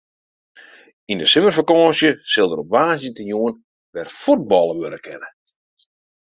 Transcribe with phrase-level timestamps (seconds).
[1.11, 3.53] Yn de simmerfakânsje sil der op woansdeitejûn
[3.93, 5.29] wer fuotballe wurde kinne.